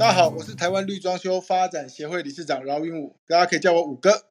[0.00, 4.24] 大家好，我是台湾绿装修发展协会理事长饶云武，大家可以叫我五哥。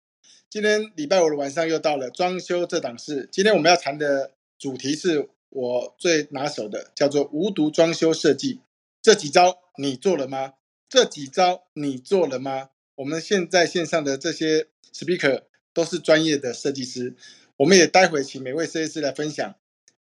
[0.50, 8.62] 今天礼拜五的晚上又到了装修这档事，今天我们要谈的主题是我最拿手的，叫做无毒装修设计。
[9.00, 10.56] 这几招你做了吗？
[10.90, 12.72] 这几招你做了吗？
[12.96, 17.16] 我们现在线上的这些 speaker 都是专业的设计师，
[17.58, 19.56] 我们也待会请每位设计师来分享，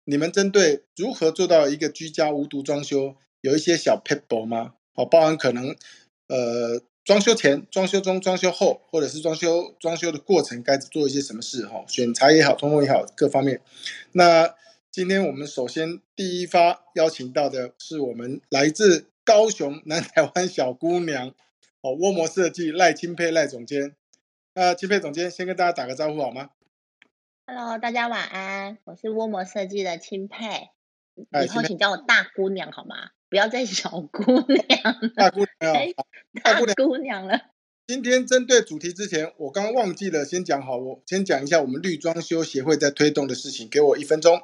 [0.05, 4.75] 你们针对如何做到一个居家无毒装修，有一些小 p e p l e 吗？
[4.97, 5.75] 哦，包含可能，
[6.27, 11.67] 呃，装修前、装修中、装修后，或者是装修装修的过程该做一些什么事？
[11.67, 13.61] 哈，选材也好，通风也好，各方面。
[14.13, 14.55] 那
[14.91, 21.29] 今天我们首先第一发邀请到的是我们来自高雄南台湾小姑娘，
[21.81, 23.95] 哦，窝膜设计赖钦佩赖总监。
[24.55, 26.49] 那钦佩总监先跟大家打个招呼好吗
[27.45, 30.71] ？Hello，大家晚安，我是窝膜设计的钦佩，
[31.45, 33.11] 以后请叫我大姑娘好吗？
[33.29, 34.45] 不要再小姑娘，
[35.15, 35.73] 大姑娘，
[36.43, 37.39] 大姑娘了。
[37.87, 43.67] 今天针对主题之前，我刚忘记了先讲好，我先讲一下我们绿装修协会在推动的事情。
[43.67, 44.41] 给我一分钟。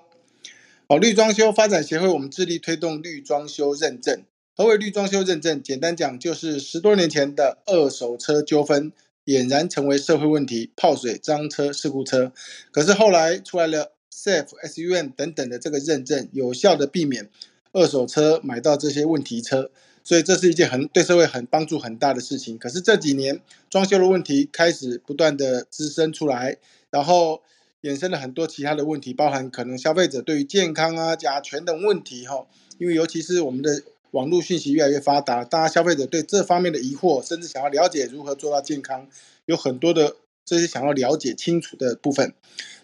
[0.87, 4.23] 好，绿装修发展协会，我们致力推动绿装修认证。
[4.55, 5.61] 何为绿装修认证？
[5.63, 8.91] 简单讲，就是十多年前的二手车纠纷
[9.25, 12.31] 俨然成为社会问题，泡水、脏车、事故车。
[12.71, 17.29] 可是后来出来了 Safe SUN 等等的这个认证，有效的避免。
[17.73, 19.69] 二手车买到这些问题车，
[20.03, 22.57] 所以这是一件很对社会很帮助很大的事情。
[22.57, 26.57] 可是这几年装修的问题开始不断的滋生出来，
[26.89, 27.41] 然后
[27.81, 32.47] 衍生了很多其他的问题，包含可能消费者对于健康啊、甲醛等问题哈。
[32.77, 39.07] 因为尤其是我们的网络讯息越来越发达，大家消费者对这方面的疑惑，甚至想要了解如何做到健康，
[39.45, 42.33] 有很多的这些想要了解清楚的部分。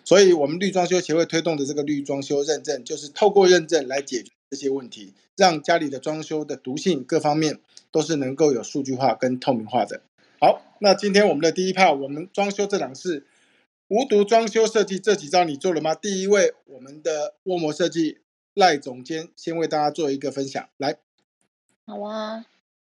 [0.03, 4.31] 所以，我们绿装修协会推动的这个绿装修认证，就是透过认证来解决。
[4.49, 7.59] 这些问题，让家里的装修的毒性各方面
[7.91, 10.01] 都是能够有数据化跟透明化的。
[10.41, 13.27] 好，那今天我们的第一炮，我们装修这档事，
[13.89, 15.93] 无毒装修设计这几招你做了吗？
[15.93, 18.21] 第一位，我们的卧膜设计
[18.55, 20.97] 赖总监先为大家做一个分享，来。
[21.85, 22.43] 好啊，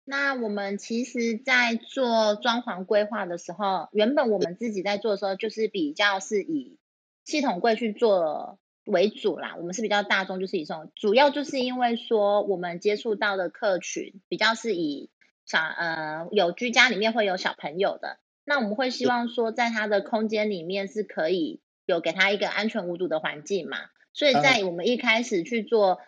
[0.06, 6.78] 那我们其实，在做装潢规划的时候，原本我们自己在做的时候，就是比较是以
[7.26, 8.60] 系统柜去做。
[8.88, 15.10] 为主啦，我们是比较大众，就是以这种，主要就是因为说我们接触到的客群比较是以
[15.46, 23.78] 小呃有居家里面会有小朋友的，那我们会希望说在他的空间里面是可以有给他一个安全无毒的环境嘛，
[24.14, 26.00] 所以在我们一开始去做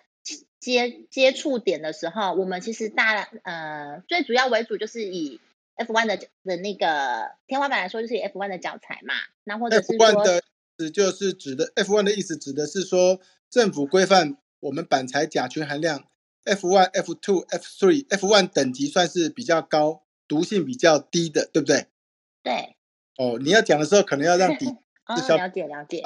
[0.60, 5.40] 接接触点的时候，我们其实大呃最主要为主就是以
[5.76, 9.14] F one 的的那个天花板来说，就是以 F one 的脚材嘛，
[9.44, 10.24] 那或者是说。
[10.80, 13.20] 指就是指的 F one 的意思，指的是说
[13.50, 16.06] 政府规范我们板材甲醛含量
[16.46, 21.88] F one、F two、F three、F one 等级算是比较高，毒性比较低的，对不对？
[22.42, 22.78] 对。
[23.18, 24.68] 哦，你要讲的时候可能要让底
[25.06, 26.06] 哦，了解了解。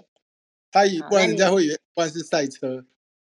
[0.71, 2.83] 他以不然人家会以为万是赛车。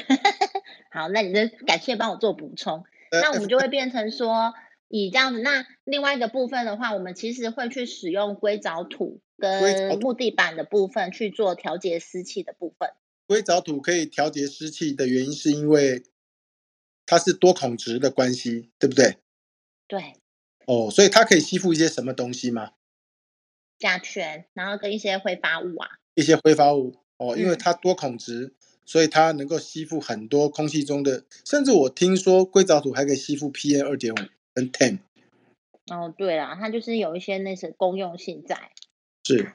[0.93, 4.53] 好，那你的感谢帮我做补充，那我们就会变成说
[4.91, 5.41] 以这样子。
[5.41, 9.23] 那另外一个部分的话，我们其实会去使用硅藻土。
[9.41, 12.91] 跟木地板的部分去做调节湿气的部分。
[13.27, 16.03] 硅藻土可以调节湿气的原因，是因为
[17.06, 19.17] 它是多孔质的关系，对不对？
[19.89, 20.12] 对。
[20.67, 22.73] 哦，所以它可以吸附一些什么东西吗？
[23.79, 25.89] 甲醛，然后跟一些挥发物啊。
[26.15, 28.53] 一些挥发物哦，因为它多孔质，
[28.84, 34.19] 所以它能够吸附很多空气中的，甚至我听说硅藻土还可以吸附 PM 二点五
[34.60, 34.98] 跟 ten。
[35.91, 38.71] 哦，对啦，它就是有一些那些公用性在。
[39.25, 39.53] 是，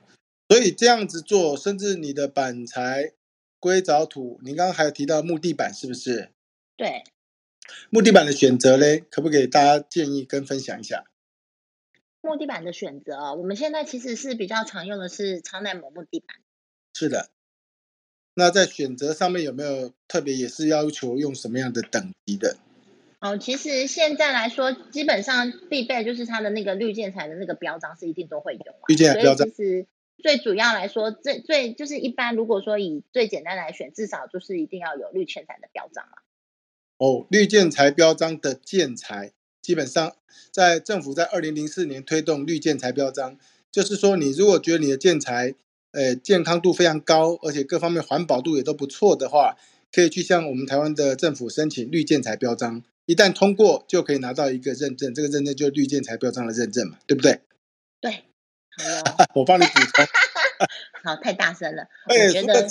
[0.50, 3.14] 所以这样子做，甚至你的板材、
[3.60, 6.32] 硅藻土，你刚刚还有提到木地板，是不是？
[6.76, 7.04] 对。
[7.90, 11.06] 木地板的选择嘞，可不可以给大家建议跟分享一下？
[12.22, 16.36] 木地板的选择，我们现在其实是比较常用的是超耐磨木地板。
[16.94, 17.30] 是的。
[18.34, 22.58] 那在选择上面有没有特别也是要求用什么样的等级的？
[23.20, 28.86] 哦，其实现在来说，基本上必备就是它的那个绿建材的那个标章是一定都会有啊。
[28.88, 29.50] 绿建材标章。
[29.50, 29.88] 其实
[30.22, 36.18] 最主要来说，最最就是一般如果说以最简单来选，至少就是一定要有绿建材的标章嘛。
[36.98, 40.16] 哦，绿建材标章的建材，基本上
[40.52, 43.38] 在政府在二零零四年推动绿建材标章，
[43.72, 45.56] 就是说你如果觉得你的建材，
[45.92, 49.58] 呃，健康度非常高，而且各方面环保度也都不错的话，
[49.92, 52.84] 可以去向我们台湾的政府申请绿建材标章。
[53.06, 57.42] 一旦通过，就可以拿到一个认证，这个认证就是绿建材标章的认证嘛，对不对？
[58.02, 58.24] 对，
[59.36, 60.06] 我帮你补充。
[61.04, 61.88] 好，太大声了。
[62.08, 62.68] 我觉得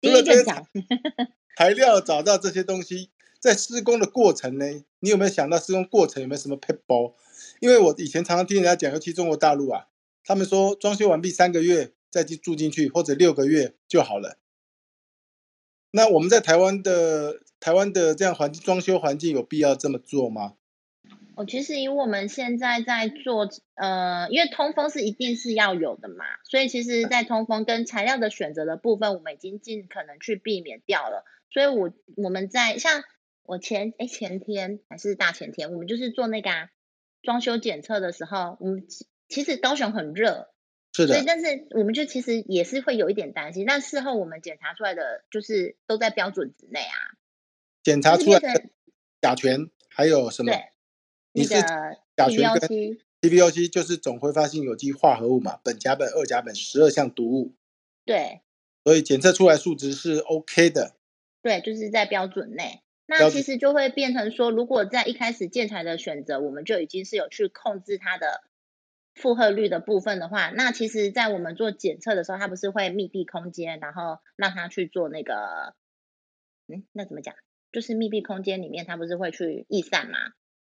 [0.00, 0.66] 第一个讲
[1.56, 4.66] 材料找到这些东西，在施工的过程呢，
[5.00, 7.14] 你有没有想到施工过程有没有什么 p e p l
[7.60, 9.86] 因为我以前常常听人家讲，尤其中国大陆啊，
[10.24, 14.38] 他们说装修完毕三个月再去住进去，或者六个月就好了。
[15.92, 20.54] 那我们在台湾的台湾的这样环境装修环境有必要这么做吗？
[21.34, 31.24] 哦，其实以我们现在在做，呃，因为通风是一定是要有的嘛，所以其实，在通风跟材料的选择的部分，我们已经尽可能去避免掉了。
[31.50, 33.02] 所以，我我们在像
[33.44, 36.68] 我前哎前天还是大前天，我们就是做那个啊
[37.22, 38.86] 装修检测的时候，我们
[39.28, 40.51] 其实高雄很热，
[40.92, 47.16] 是的，所以但是我们就其实也是会有一点担心，但事后我们检查出来的就是都在标准之内啊，
[47.82, 48.64] 检查出来的
[49.20, 50.52] 甲醛还有什么？
[51.32, 51.54] 你是
[52.14, 52.68] 甲醛跟
[53.22, 57.54] TVOC 就是总挥发性有机化合物嘛，苯、甲苯、二甲苯十二项毒物。
[58.04, 58.42] 对，
[58.84, 60.96] 所以检测出来数值是 OK 的。
[61.40, 62.82] 对，就是在标准内。
[63.06, 68.42] 那其实就会变成说，如果在一开始建材的选择，我们就已经是有去控制它的
[69.14, 75.74] 负荷率的部分的话，那其实，在我们做检测的时候，它不是会密闭空间，然后让它去做那个，
[76.68, 77.34] 嗯，那怎么讲？
[77.72, 80.18] 就是密闭空间里面，它不是会去逸散吗？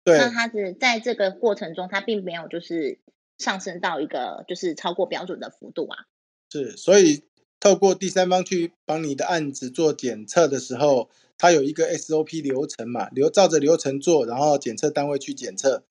[0.06, 3.00] 那它是在这个过程中，它并没有就是
[3.38, 6.06] 上升到一个就是超过标准的幅度啊。
[6.52, 7.24] 是，所以
[7.60, 15.84] 透过第三方去帮你的案子做检测的时候，它有一个 SOP 流程嘛，流照着流程做，然后检测单位去检测，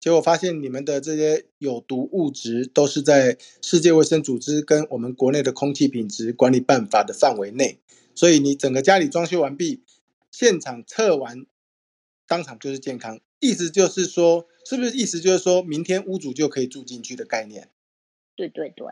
[0.00, 7.80] 结果发现你们的这些有毒物质都是在世界卫生组织跟我们国内的空气品质管理办法的范围内，
[8.14, 9.82] 所以你整个家里装修完毕，
[10.30, 11.44] 现场测完，
[12.26, 13.20] 当场就是健康。
[13.40, 17.68] 意思就是说，是不是意思就是说明天屋主就可以住进去的概念？
[18.36, 18.86] 对对对。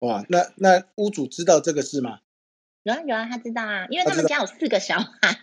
[0.00, 2.20] 哇，那那屋主知道这个事吗？
[2.82, 5.40] 有啊有啊，他知道啊，因为他们家有四个小孩。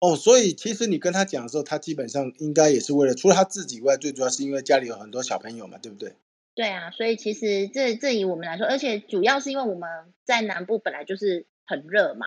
[0.00, 6.14] 哦，所以其实你跟他讲的时候，他基本上应该也是为了除了他自己以外，最主要是因为家里有很多小朋友嘛，对不对？
[6.54, 9.88] 对啊，所以其实这这以我们来说，而且主要是因为我们
[10.24, 12.26] 在南部本来就是很热嘛。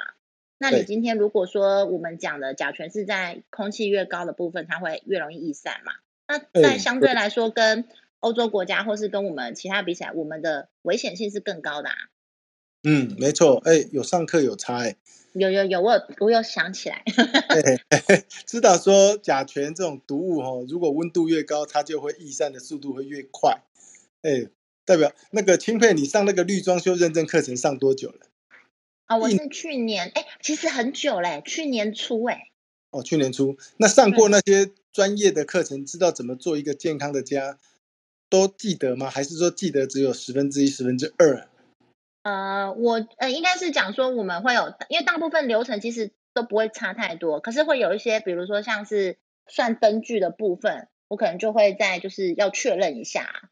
[0.58, 5.94] 那你今天如果说我们讲的甲醛是在空气越高的部分，它会越容易逸散嘛？
[6.28, 7.88] 那在相对来说，跟
[8.20, 11.96] 欧洲国家或是跟我们其他比起来，我们的危险性是更高的啊。
[12.84, 14.96] 嗯，没错，哎，有上课有差哎。
[15.34, 17.04] 有有有，我我有想起来。
[18.46, 23.62] 知道说甲醛这种毒物哦，如果温度越高，它就会逸散的速度会越快。
[24.24, 24.48] 哎，
[24.84, 28.28] 代表那个钦佩，你上那个绿装修认证课程上多久了？
[29.06, 32.50] 啊，我是去年哎，其实很久嘞，去年初哎。
[32.90, 37.58] 哦，去年初，那上过那些专业的课程，知道怎么做一个健康的家，
[38.28, 39.10] 都记得吗？
[39.10, 41.48] 还是说记得只有十分之一、十分之二？
[42.24, 53.50] 呃，我呃，应该是讲说我们会有，因为大部分流程其实都不会差太多，可是会有一些，比如说像是算灯具的部分，我可能就会在就是要确认一下。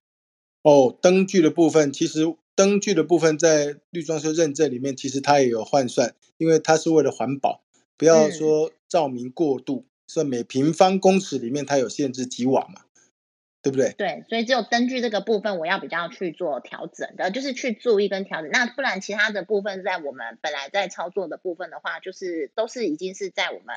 [0.62, 2.36] 哦，灯具的部分其实。
[2.56, 7.64] 灯具的部分在绿装修认证里面，其实它也有换算，因为它是为了环保，
[7.96, 12.82] 不要说照明过度，所以每平方公尺里面它有限制几瓦嘛，
[13.62, 13.94] 对不对？
[13.94, 18.50] 对，所以只有灯具这个部分我要比较去做调整的，就是去注意跟调整。
[18.52, 23.76] 那不然其他的部分在我们本来在操作的部分的话，就是都是已经是在我们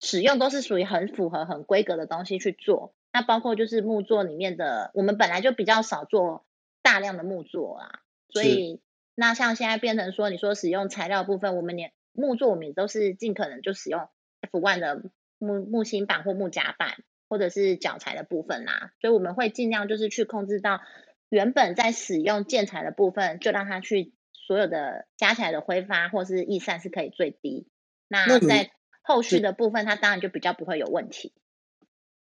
[0.00, 2.94] 使用都是属于很符合很规格的东西去做。
[3.12, 6.44] 那包括就是木座里面的，我们本来就比较少做。
[6.82, 8.00] 大量的木座啊，
[8.30, 8.80] 所以
[9.14, 14.08] 那像现在变成说，你说使用材料部分，我们连木座我们也都是尽可能就使用
[14.40, 15.02] F one 的
[15.36, 16.96] 木木芯板或木夹板，
[17.30, 18.92] 或者是脚材的部分啦。
[19.00, 20.82] 所以我们会尽量就是去控制到
[21.30, 27.66] 原本在使用建材的部分，就让它去所有的加起来的挥发或是逸散是可以最低。
[28.08, 31.32] 那在后续的部分，它当然就比较不会有问题。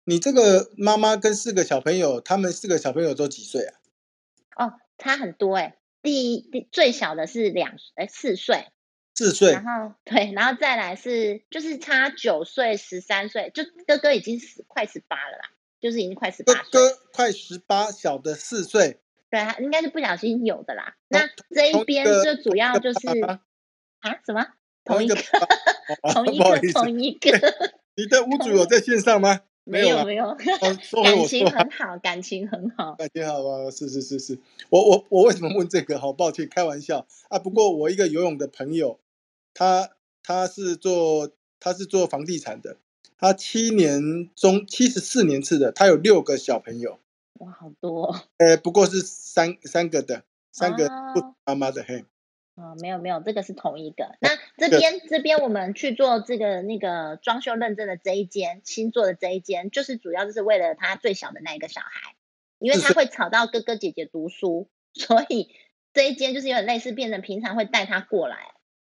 [0.06, 3.74] 你这个妈妈跟四个小朋友，他们四个小朋友都几岁啊？
[4.56, 8.66] 哦，差很多哎，第第最小的是两哎四岁，
[9.14, 20.96] 四岁，然后对，然后再来是就是差九岁十三岁，就哥哥已经十快十八了啦，就是已经快十八，哥哥快十八，小的四岁，对啊，应该是不小心有的啦。
[21.08, 23.40] 那这一边就主要就是啊
[24.26, 24.46] 什么
[24.84, 25.14] 同一个
[26.12, 27.30] 同一个同一个，
[27.96, 29.42] 你的屋主有在线上吗？
[29.66, 30.36] 没有没有，
[31.02, 33.70] 感情很好，感情很好，感情好啊！
[33.70, 35.98] 是是是是，我我我为什么问这个？
[35.98, 37.38] 好抱歉，开玩笑啊。
[37.38, 39.00] 不过我一个游泳的朋友，
[39.54, 41.30] 他他是做
[41.60, 42.76] 他是做房地产的，
[43.16, 47.00] 他七年中七十四年次的，他有六个小朋友，
[47.34, 48.20] 哇，好多。
[48.36, 52.04] 呃，不过是三三个的，三个不妈妈的嘿。
[52.56, 54.14] 哦，没有没有，这个是同一个。
[54.20, 62.14] 那这边这边我们去做这个那个装修认证的这一间新做的这一间，就是主要就是为了他最小的那一个小孩，
[62.60, 65.48] 因为他会吵到哥哥姐姐读书，所以
[65.92, 68.54] 这一间就是有点类似变成平常会带他过来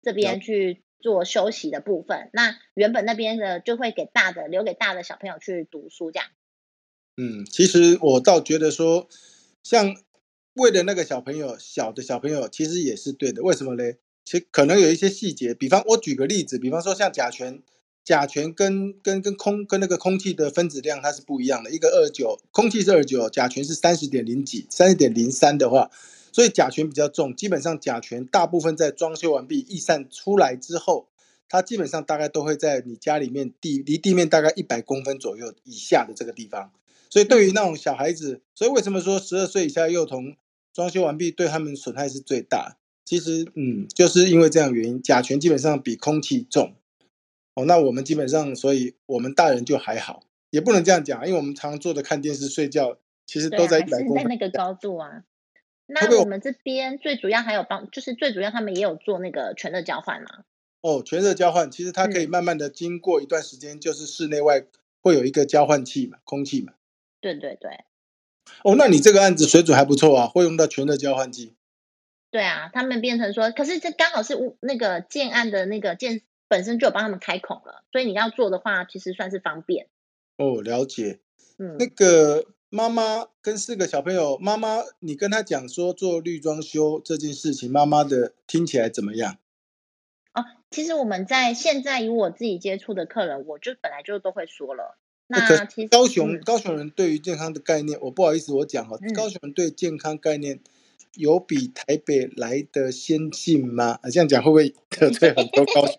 [0.06, 2.30] 这边去做休息的部分。
[2.32, 6.28] 那原本那边的就会给大的留给大的小朋友去读书这样。
[7.18, 9.08] 嗯，其实我倒觉得说，
[9.62, 9.94] 像。
[10.56, 13.42] 为了那个小朋友，小的小朋友其实也是对的。
[13.42, 13.98] 为什么嘞？
[14.24, 17.60] 其实可能有一些细节，比方我举个例子，比方说像甲醛，
[18.02, 21.70] 甲醛跟跟跟空跟那个空气的分子量它是不一样的。
[21.70, 25.90] 一个二九，空气是二九，甲醛是三十点零几，三十点零三的话，
[26.36, 27.34] 所以甲醛比较重。
[27.34, 31.08] 基本上甲醛大部分在装修完毕逸散出来之后，
[31.48, 36.70] 它基本上大概都会在你家里面地离地面大概一百公分左右以下的这个地方。
[37.08, 40.36] 所以对于那种小孩子，所以为什么说十二岁以下幼童？
[40.74, 42.76] 装修完毕对他们损害是最大。
[43.02, 46.74] 其实，嗯，就是因为这样原因，甲醛基本上比空气重。
[47.54, 55.24] 哦，那我们基本上，所以我们大人就还好，也不能这样讲，因为我们常常坐着看电视、睡觉，其实都在一百公在那个高度啊。
[55.86, 60.44] 那我们这边最主要还有帮，就是最主要他们也有做那个全热交换嘛。
[60.80, 64.64] 哦，全热交换，其实它可以慢慢的经过一段时间，就是室内外
[65.00, 66.74] 会有一个交换器嘛，空气嘛。
[67.20, 67.84] 对对对。
[68.62, 71.54] 哦，那你这个案子水准还不错啊，会用到全热交换机。
[72.30, 79.88] 对啊，他们变成说，可是这刚好是那个建案的那个建本身就有帮他们开孔了，所以你要做的话，其实算是方便。
[80.36, 81.20] 哦，了解。
[81.58, 89.38] 嗯，那个妈妈跟四个小朋友，妈妈你跟他讲说做绿装修这件事情，妈妈的听起来怎么样？
[90.34, 94.98] 哦，其实我们在现在以我自己接触的客人，我就本来就都会说了。
[95.28, 100.60] 那其实高雄高雄人对于健康的概念，我不好意思，我讲哈，高雄人对健康概念
[101.14, 103.98] 有比台北来的先进吗？
[104.12, 105.98] 这样讲会不会得 罪很多高雄？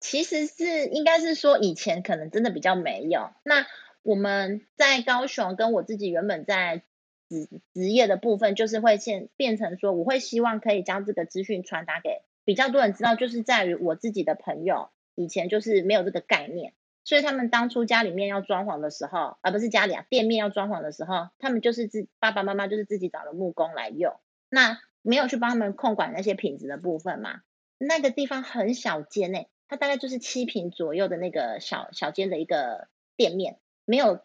[0.00, 3.30] 其实是应该是说以前可能真的比较没有。
[3.42, 3.66] 那
[4.08, 6.82] 我们在高雄跟我自己原本在
[7.28, 16.72] 职职业的部分，就是会现变成说，我会希望可以将这个资讯传达给比较多人知道，就是在于我自己的朋友以前就是没有这个概念。
[17.04, 24.14] 所以他们当初家里面要装潢的时候，而不是家里啊店面要装潢的时候，他们就是自爸爸妈妈就是自己找了木工来用，
[24.48, 27.42] 那没有去帮他们控管那些品质的部分嘛。
[27.76, 34.20] 那个地方很小间诶，它大概就是七平左右的那个小小间的一个店面，没有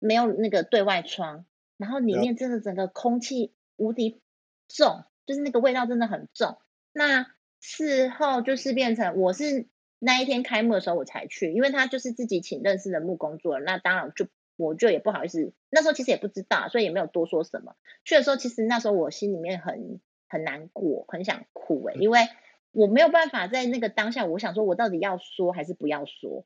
[0.00, 1.44] 没有那个对外窗，
[1.76, 4.20] 然后里面真的整个空气无敌
[4.66, 6.58] 重，就是那个味道真的很重。
[6.92, 7.26] 那
[7.60, 9.68] 事后就是变成我是。
[9.98, 17.74] 那一天开幕的时候我才去，因为他就是自己请认识的木工做，那当然就我就也不好意思，那时候其实也不知道，所以也没有多说什么。
[18.04, 19.98] 去的时候其实那时候我心里面很
[20.28, 22.20] 很难过，很想哭诶，因为
[22.72, 26.44] 我没有办法在那个当下，我想说我到底要说还是不要说？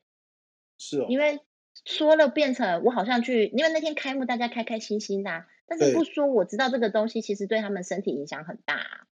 [0.77, 1.41] 是哦，因为
[1.85, 9.07] 说了变成我好像去，因为那天开幕大家开开心心的，但是不说我知道这个东西其实对他们身体影响很大。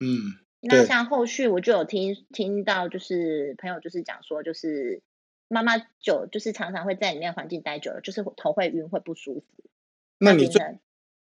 [0.00, 0.40] 嗯。
[0.62, 5.00] 那像后续我就有听听到，就是朋友就是讲说，就是
[5.48, 9.64] 妈妈久就是常常会在里面环境待久了，就是头会晕会不舒服。
[10.18, 10.62] 那你最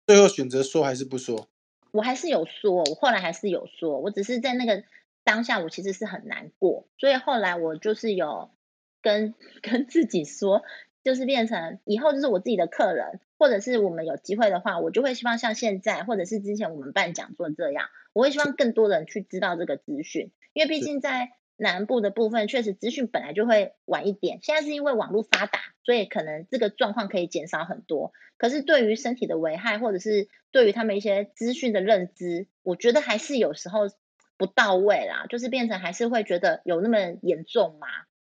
[0.09, 1.49] 最后选择说还是不说？
[1.93, 4.83] 我还是有说，我后来还是有说，我只是在那个
[5.23, 8.51] 当下我其实是很难过，所以后来我就是有
[9.03, 10.63] 跟 跟自己说。
[11.05, 24.41] 就是变成以后就是我自己的客人，或者是我们有机会的话，我就会希望像现在，或者是之前我们办讲座这样，我会希望更多人去知道这个资讯，因为毕竟在南部的部分，确实资讯本来就会晚一点。
[24.43, 28.13] 现在是因为网络发达，所以可能这个状况可以减少很多。
[28.37, 33.89] 可是对于身体的危害，或者是对于他们一些资讯的认知，我觉得还是有时候
[34.37, 37.87] 不到位啦，就是变成还是会觉得有那么严重嘛。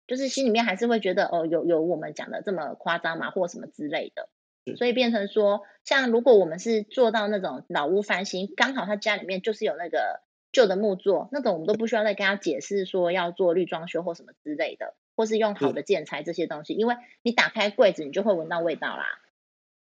[0.08, 4.30] 就是心里面还是会觉得哦，有有我们讲的这么夸张嘛，或什么之类的，
[4.76, 10.22] 所以变成说，像如果我们是做到那种老屋翻新，刚好他家里面就是有那个
[10.52, 19.06] 旧的木座，那种我们都不需要再跟他解释说要做绿装修或什么之类的，或是用好的建材这些东西，因为你打开柜子，你就会闻到味道啦，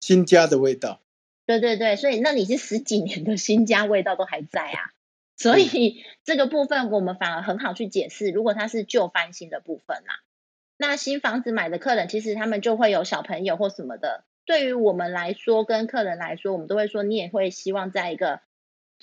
[0.00, 1.00] 新家的味道。
[1.46, 4.92] 对对对，所以那你是十几年的新家味道都还在啊。
[5.38, 8.30] 所以这个部分我们反而很好去解释。
[8.30, 10.12] 如果它是旧翻新的部分呐，
[10.76, 14.24] 那新房子买的客人其实他们就会有小朋友或什么的。
[14.44, 18.40] 对于我们来说，跟客人来说，我们都会说，你也会希望在一个，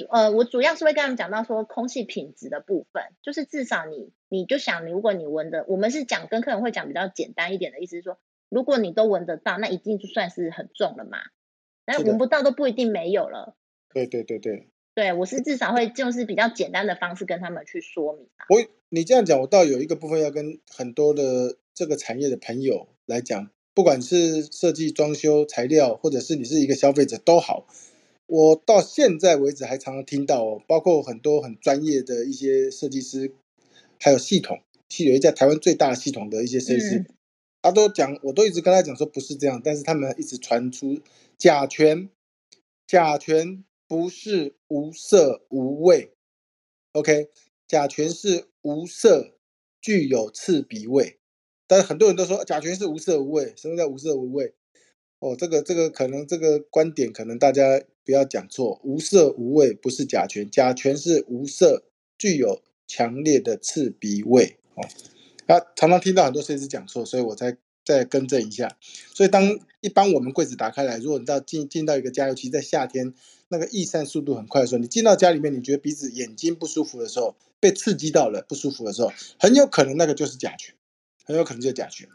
[0.10, 11.20] 呃，我主要是会跟他们讲到说空气品质的部分，就是至少你你就想，如果你闻的，我们是讲跟客人会讲比较简单一点的意思，是说如果你都闻得到，那一定就算是很重了嘛。
[11.86, 13.56] 那闻不到都不一定没有了。
[13.94, 14.70] 对对对对。
[14.96, 18.28] 对我是至少会就是比较简单的方式跟他们去说明。
[18.48, 27.68] 我你这样讲，我倒有一个部分要跟很多的这个产业的朋友来讲，不管是设计、装修、材料，或者是你是一个消费者都好，
[28.26, 33.34] 我到现在为止还常常听到，包括很多很专业的一些设计师，
[34.00, 37.06] 还有系统，是有一家台湾最大的系统的一些设计师，
[37.62, 41.02] 他都讲，我都一直跟他讲说不是这样，但是他们一直传出
[41.38, 42.08] 甲醛，
[42.88, 43.66] 甲醛。
[43.88, 46.12] 不是无色无味
[46.94, 47.30] ，OK，
[47.68, 49.38] 甲醛是无色，
[49.80, 51.20] 具有刺鼻味。
[51.68, 54.54] 但是很多人都说甲醛是无色无味，什么叫无色无味？
[55.20, 61.84] 哦，这个这个可能这个观点可能大家不要讲错，无色无味不是甲醛，甲醛是无色，
[62.18, 64.58] 具有强烈的刺鼻味。
[64.76, 64.84] 哦，
[65.48, 68.76] 啊，常常听到很多设计师讲错，所以我才再更正一下。
[69.14, 73.14] 所以当一般我们柜子打开来，如果你到进进到一个家，尤其在夏天。
[73.48, 80.74] 那个逸散速度很快的时候，你进到家里面，你觉得鼻子、眼睛不舒服的时候，被刺激到了不舒服的时候，很有可能那个就是甲醛，
[81.24, 82.10] 很有可能就是甲醛。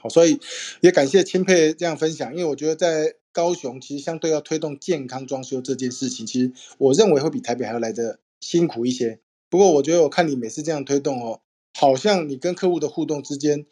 [0.00, 0.40] 好，所以
[0.80, 9.20] 也感谢钦佩这样分享，因为我觉得在高雄其实相对要推动健康装修这件事情，其实我认为会比台北还要来的辛苦一些。
[9.48, 11.42] 不过我觉得我看你每次这样推动哦，
[11.78, 13.66] 好像你跟客户的互动之间，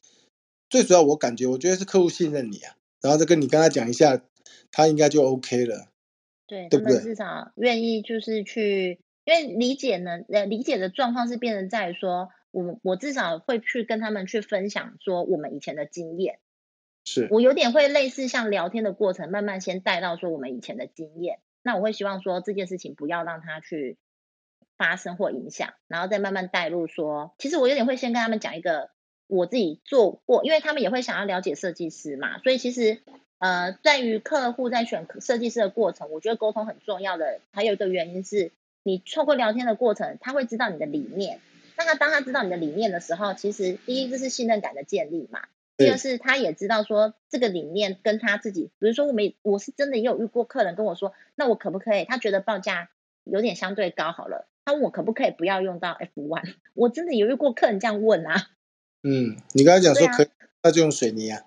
[0.73, 4.23] 最主要我感觉，我觉得是客户信任你啊，然后再跟你跟他讲一下，
[4.71, 5.89] 他应该就 OK 了。
[6.47, 16.39] 对他们至少愿意就是去，因为理解呢，呃，理解的状况是变成在于说，我我至少会去跟他们去分享说我们以前的经验，
[17.05, 23.99] 是我有点会类似像聊天的过程，慢慢先带到说我们以前的经验，那我会希望说这件事情不要让他去
[24.79, 28.89] 发生或影响，然后再慢慢带入说，其实我有点会先跟他们讲一个
[29.35, 32.99] 我自己做过，因为他们也会想要了解设计师嘛，所以其实。
[33.45, 37.41] 呃，在于客户在选设计师的过程，我觉得沟通很重要的。
[37.51, 38.53] 还有一个原因是，
[38.85, 41.41] 你透过聊天的过程，他会知道你的理念。
[41.77, 45.41] 那他当他知道你的理念的时候，其实第一就是信任感的建立嘛。
[45.77, 52.05] 第二是他也知道说这个理念跟他自己，比如说我们我是真的也有遇过客人跟我说，那我可不可以？
[52.05, 52.91] 他觉得报价
[53.25, 56.55] 有点相对高好了，他问我可不可以不要用到 F one？
[56.75, 58.51] 我真的有遇过客人这样问啊。
[59.03, 60.29] 嗯，你刚才讲说可以，
[60.63, 61.43] 那就用水泥啊。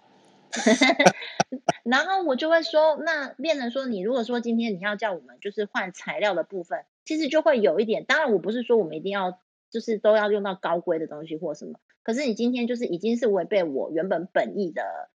[1.83, 8.05] 然后我就会说，那变成说，你如果说今天你要叫我们就是换材料的部分，其实就会有一点。
[8.05, 9.39] 当然，我不是说我们一定要
[9.69, 11.79] 就是都要用到高规的东西或什么。
[12.03, 15.09] 可是你今天就是已经是违背我原本本意的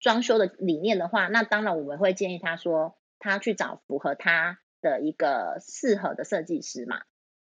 [0.00, 7.02] 装修的理念的话，那当然我们会建议他说，他去找符合他的一个适合的设计师嘛。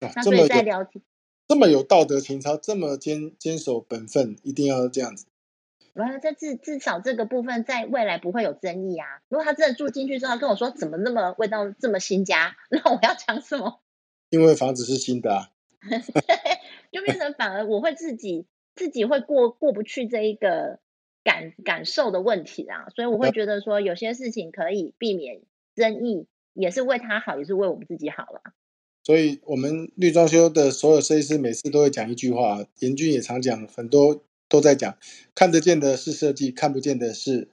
[0.00, 1.02] 那所以在聊天
[1.46, 5.26] 这么有道德情操，这么坚坚守本分，一定要这样子。
[5.92, 9.06] 完了，这至至少这个部分在未来不会有争议啊。
[9.28, 13.80] 如果他真的住进去之后跟我说怎么那么味道这么新家， 那我要讲什么？
[14.30, 15.50] 因为房子是新的啊。
[16.90, 20.80] 就变成反而我会自己自己会过过不去这一个
[21.22, 22.88] 感感受的问题啊。
[22.96, 25.42] 所以我会觉得说有些事情可以避免
[25.76, 28.40] 争议，也是为他好，也是为我们自己好了。
[29.04, 34.20] 所以我们绿装修的所有设计师每次都会讲一句话，严俊也常讲很多。
[34.46, 34.96] 都在讲，
[35.34, 37.48] 看得见的是设计，看不见的是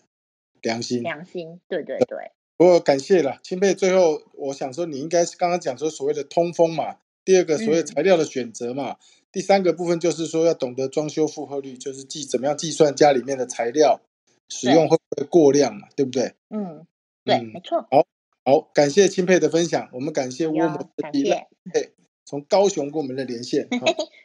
[0.61, 1.01] 良心。
[1.01, 2.31] 良心，对对对。
[2.57, 3.73] 不过感谢了，钦佩。
[3.73, 8.97] 最后，我想说，你应该是刚刚讲说所谓的通风嘛，第二个所谓材料的选择嘛，
[9.31, 14.01] 第三个部分就是说要懂得装修负荷率，就是计怎么样计算家里面的材料
[14.49, 16.33] 使用会不会过量嘛，对不对？
[16.49, 16.85] 嗯，
[17.23, 17.87] 对，没错。
[17.89, 18.05] 好，
[18.51, 21.93] 好，感谢钦佩的分享，我们感谢沃摩感谢，对，
[22.25, 23.65] 从高雄跟我们的连线，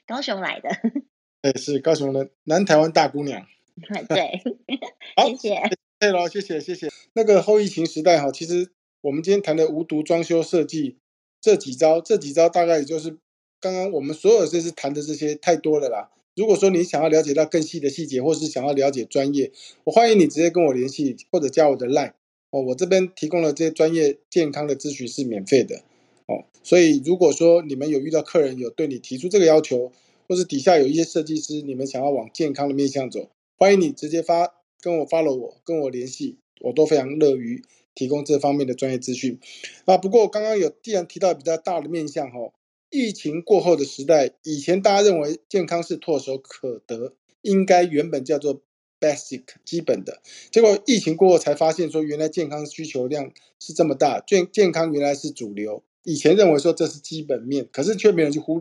[0.04, 0.68] 高雄来的。
[1.42, 3.46] 哎，是高雄的南台湾大姑娘。
[4.08, 4.42] 对，
[5.14, 5.62] 好，谢谢。
[6.00, 6.88] 对了，谢谢谢谢。
[7.12, 8.68] 那个后疫情时代哈，其实
[9.00, 10.96] 我们今天谈的无毒装修设计
[11.40, 13.16] 这几招，这几招大概也就是
[13.60, 16.10] 刚刚我们所有这次谈的这些太多了啦。
[16.34, 19.52] 如果说你想要了解到更细的细节，或是想要了解专业，
[19.84, 22.14] 我欢迎你直接跟我联系，或者加我的 line
[22.50, 22.62] 哦。
[22.62, 25.82] 我这边提供了这些专业健康的咨询是免费的
[26.26, 26.44] 哦。
[26.62, 29.92] 所以如果说你们有遇到客人有对你提出这个要求，
[30.28, 37.62] 或是底下有一些设计师，你们想要往健康的面向走，欢迎你直接发跟我 follow 我，跟我联系，我都非常乐于
[37.94, 39.38] 提供这方面的专业资讯。
[39.84, 42.52] 啊，不过刚刚有既然提到比较大的面向哈，
[42.90, 48.60] 疫情过后的时代，以前大家认为健康是唾手可得，应该原本叫做
[49.00, 55.82] basic 基本的，结果疫情过后才发现说，原来健康需求量是这么大，健健康原来是主流。
[56.04, 58.60] 以前认为说这是基本面，可是却没人去忽。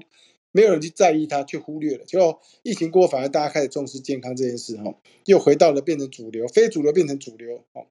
[0.51, 2.05] 没有人去在意它，却忽略了。
[2.05, 4.95] 结果疫情过后，反而大家开始重视健康这件事，哈，
[5.25, 7.87] 又回到了变成主流，非主流变成主流，哦。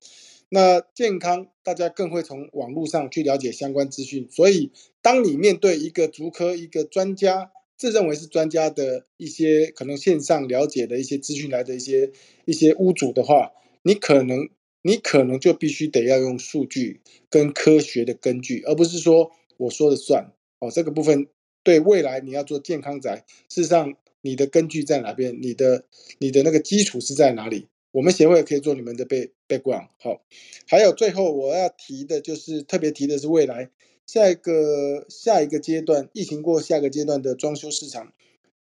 [0.48, 4.26] 那健康，大家更会从网络上去了解相关资讯。
[4.30, 4.70] 所以，
[5.02, 12.12] 当你面对一个足科一个专家，自认为是专家的一些可能线上了解的一些资讯来的一些
[12.44, 14.48] 一些屋主的话，你可能
[14.82, 20.32] 你可能就必须得要用数据跟科学的根据，而不是说我说了算。
[20.60, 21.26] 哦，这个部分
[21.62, 25.38] 对未来你要做健康宅，事实上你的根据在哪边？
[25.42, 25.84] 你的
[26.18, 27.68] 你的那个基础是在哪里？
[27.90, 30.20] 我们协会可以做你们的背 background 好，
[30.66, 33.70] 还有最后我要提的就是特别提的是未来
[34.06, 38.12] 下一个下一个阶段疫情过下个阶段的装修市场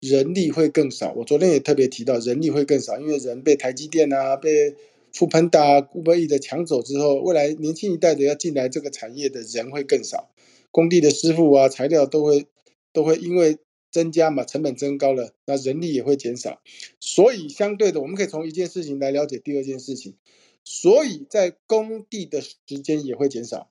[0.00, 1.12] 人力会更少。
[1.12, 4.76] 我昨天也特别提到人力会更少，因为人被台积电啊、被
[5.12, 10.30] 富喷达、固贝亿的抢走之后，未来年轻一代的要进来这个产业的人会更少，
[10.70, 12.46] 工地的师傅啊、材料都会
[12.92, 13.58] 都会因为。
[13.94, 16.60] 增加嘛，成本增高了，那人力也会减少，
[16.98, 20.16] 所以相对的，我们可以从一件事情来了解第二件事情，
[20.64, 23.70] 所以在工地的时间也会减少，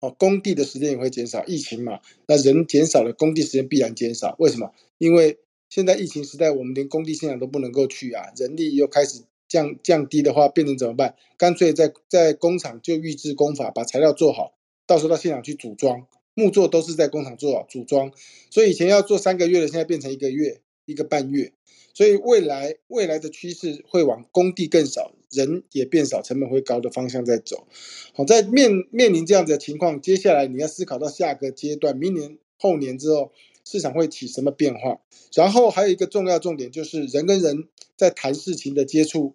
[0.00, 4.72] 哦，工地的时间也会减少，疫情嘛，那人减少了，工地时间必然减少，为什么？
[4.98, 11.14] 因为现在疫情时代，我们连工地现场都不能够去啊，人力又开始降降低的话，变成怎么办？
[11.36, 14.54] 干脆在在工厂就预制工法，把材料做好，
[14.86, 16.06] 到时候到现场去组装。
[16.34, 18.12] 木作都是在工厂做好组装，
[18.50, 21.52] 所以以前要做三个月的，现在变成一个月、一个半月。
[21.92, 27.66] 所以未来未来的趋势会往工地更少，人也变少，成本会高的方向在走。
[28.14, 33.32] 好，在面面临这样子的情况，接下来你要思考到下个阶段，明年后年之后
[33.64, 35.00] 市场会起什么变化？
[35.34, 39.34] 然后还有一个重要重点就是人跟人在谈事情的接触，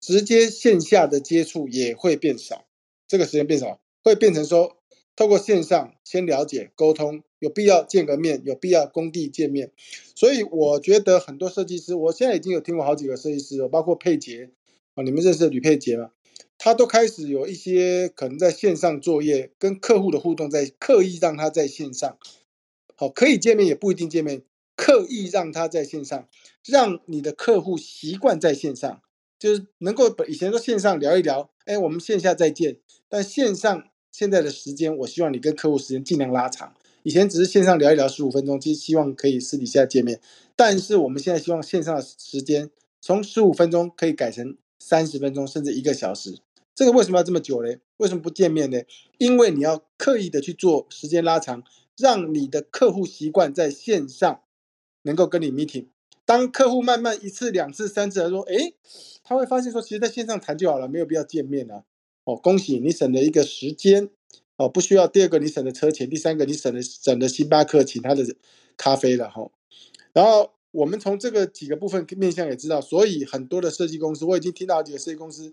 [0.00, 2.66] 直接线下的接触也会变少，
[3.08, 4.76] 这个时间变少，会变成说。
[5.16, 9.70] 透过线上先了解沟通，有必要见个面，有必要工地见面。
[10.14, 14.48] 所以我觉得很多设计师，我现在已经有听过好几个设计师了，包括佩杰
[15.02, 16.10] 你们认识的吕佩杰吗？
[16.58, 22.18] 他都开始有一些可能在线上作业，跟客户的互动，在刻意让他在线上，
[22.96, 24.42] 好可以见面也不一定见面，
[24.76, 26.28] 刻意让他在线上，
[26.66, 29.00] 让你的客户习惯在线上，
[29.38, 33.84] 就是能够以前说线上聊一聊，哎，我们线下再见，但线上。
[34.12, 36.74] 现在的时间，我希望你跟客户时间尽量拉长。
[37.04, 40.20] 以前只是线上聊一聊十五分钟，其实希望可以私底下见面。
[40.56, 42.68] 但是我们现在希望线上的时间
[43.00, 46.38] 从十五分钟可以改成三十分钟，甚至一个小时。
[46.74, 47.76] 这个为什么要这么久呢？
[47.98, 48.80] 为什么不见面呢？
[49.18, 51.62] 因为你要刻意的去做时间拉长，
[51.96, 54.40] 让你的客户习惯在线上
[55.02, 55.86] 能够跟你 meeting。
[56.24, 58.74] 当客户慢慢一次、两次、三次来说，诶，
[59.22, 61.84] 他会发现说，其实在线上谈就好了，没有必要见面了。
[62.24, 64.08] 哦，恭喜你省了一个时间
[64.56, 68.24] 哦，不需要第二个你省了车钱，第三个你省了省了星巴克请他的
[68.76, 69.50] 咖啡了哈。
[70.12, 75.52] 然后我们从这个几个部分面向也知道，所以很多的设计公司，我已经听到几个设计公司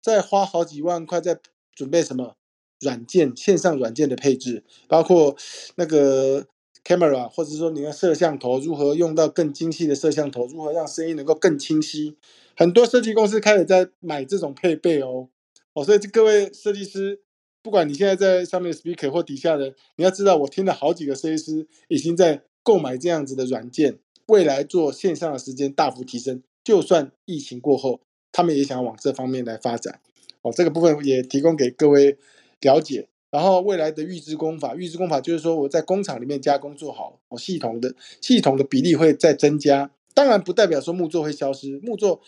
[0.00, 1.38] 在花好几万块在
[1.74, 2.36] 准备什么
[2.80, 5.36] 软件、线上软件的配置，包括
[5.76, 6.46] 那个
[6.84, 12.16] camera，或者说你的摄像头如何用到更精细的摄像头，如何让声音能够更清晰，
[12.56, 15.28] 很多设计公司开始在买这种配备哦。
[15.72, 17.20] 哦，所以各位设计师，
[17.62, 26.42] 不管你现在在上面 speaker 或底下的，你要知道，我听了好几个设计师已经在购买这样子的软件，未来做线上的时间大幅提升。
[26.62, 28.00] 就算疫情过后，
[28.32, 30.00] 他们也想往这方面来发展。
[30.42, 32.16] 哦，这个部分也提供给各位
[32.60, 33.08] 了解。
[33.30, 39.90] 然后未来的预制工法，预制工法就是说我在工厂里面加工做好，哦，系统的系统的比例会再增加。
[40.14, 42.20] 当然不代表说木作会消失，木作。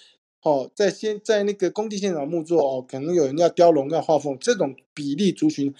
[0.43, 5.75] 哦，在现在那个工地现场木作哦，可能有人要雕龙要画凤，这种比例族群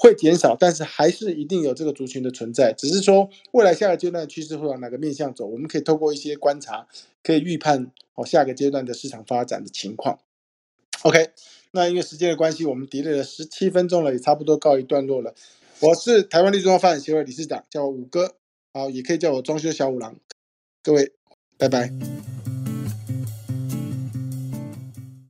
[0.00, 2.72] 会减少，但是还是一定有这个族群的存在。
[2.72, 6.86] 只是说未来下个阶段的趋势会往哪个面向走，我们可以透过一些观察，
[7.22, 10.20] 可以预判哦下个阶段的市场发展的情况。
[11.02, 11.30] OK，
[11.72, 15.34] 那因为时间的关系，我们 delay 了十七分钟了，也差不多告一段落了。
[15.80, 18.36] 我是台湾绿装发展协会理事长，叫我五哥，
[18.72, 20.16] 好，也可以叫我装修小五郎。
[20.82, 21.12] 各位，
[21.56, 22.37] 拜拜。